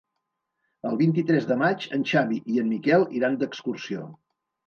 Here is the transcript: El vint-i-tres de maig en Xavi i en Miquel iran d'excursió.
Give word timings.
El 0.91 0.95
vint-i-tres 1.01 1.45
de 1.51 1.57
maig 1.63 1.85
en 1.99 2.07
Xavi 2.11 2.39
i 2.53 2.57
en 2.63 2.71
Miquel 2.71 3.07
iran 3.19 3.39
d'excursió. 3.43 4.09